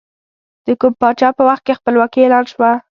[0.65, 2.71] د کوم پاچا په وخت کې خپلواکي اعلان شوه؟